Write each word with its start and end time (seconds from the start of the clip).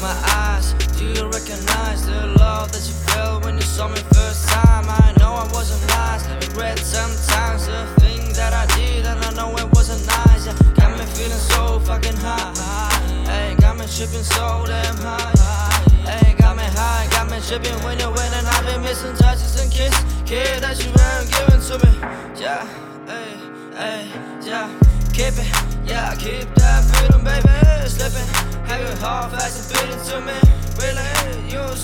my 0.00 0.16
eyes. 0.42 0.74
Do 0.98 1.04
you 1.06 1.24
recognize 1.26 2.06
the 2.06 2.26
love 2.38 2.72
that 2.72 2.86
you 2.86 2.94
felt 3.12 3.44
when 3.44 3.56
you 3.56 3.62
saw 3.62 3.88
me 3.88 4.00
first 4.12 4.48
time? 4.48 4.86
I 4.88 5.14
know 5.18 5.34
I 5.34 5.46
wasn't 5.52 5.86
nice. 5.88 6.26
Regret 6.48 6.78
sometimes 6.78 7.66
the 7.66 7.86
things 8.00 8.36
that 8.36 8.52
I 8.52 8.66
did, 8.76 9.04
and 9.06 9.22
I 9.24 9.30
know 9.34 9.54
it 9.56 9.68
wasn't 9.72 10.06
nice. 10.06 10.46
Yeah, 10.46 10.56
got 10.74 10.98
me 10.98 11.04
feeling 11.06 11.44
so 11.52 11.80
fucking 11.80 12.16
high. 12.16 12.94
Hey, 13.26 13.54
got 13.58 13.76
me 13.76 13.86
tripping 13.86 14.24
so 14.24 14.64
damn 14.66 14.96
high. 14.96 15.84
Hey, 16.08 16.34
got 16.34 16.56
me 16.56 16.64
high, 16.64 17.06
got 17.10 17.30
me 17.30 17.38
tripping 17.40 17.78
when 17.84 17.98
you 17.98 18.10
went, 18.10 18.32
and 18.34 18.46
I've 18.46 18.64
been 18.66 18.82
missing 18.82 19.14
touches 19.16 19.60
and 19.60 19.70
kisses. 19.70 20.04
Kid 20.24 20.62
that 20.62 20.80
you 20.82 20.90
weren't 20.96 21.28
giving 21.34 21.62
to 21.68 21.74
me. 21.84 21.92
Yeah, 22.40 22.66
hey, 23.06 23.36
hey, 23.76 24.08
yeah. 24.42 24.68
Keep 25.12 25.38
it, 25.38 25.46
yeah, 25.86 26.14
keep 26.16 26.48
that 26.56 26.82
freedom, 26.84 27.22
baby. 27.22 27.83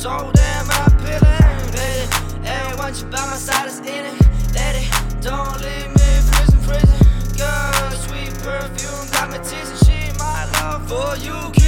so 0.01 0.31
damn 0.33 0.71
appealing. 0.71 1.73
Baby, 1.73 2.09
everyone 2.47 2.95
you 2.95 3.05
by 3.13 3.21
my 3.27 3.37
side 3.37 3.67
It's 3.67 3.81
in 3.81 4.07
it. 4.07 4.17
Lady, 4.55 4.89
don't 5.21 5.61
leave 5.61 5.91
me 5.91 6.11
prison, 6.31 6.59
prison. 6.65 6.99
Girl, 7.37 7.91
sweet 8.07 8.33
perfume 8.41 9.11
got 9.13 9.31
me 9.31 9.39
teasing. 9.45 9.77
She 9.85 10.19
my 10.19 10.47
love 10.55 10.89
for 10.89 11.17
you. 11.23 11.60